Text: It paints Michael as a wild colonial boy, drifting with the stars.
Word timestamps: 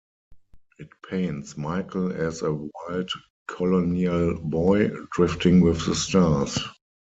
It 0.79 0.89
paints 1.07 1.55
Michael 1.57 2.11
as 2.11 2.41
a 2.41 2.51
wild 2.55 3.11
colonial 3.45 4.33
boy, 4.39 4.89
drifting 5.11 5.61
with 5.61 5.85
the 5.85 5.93
stars. 5.93 6.57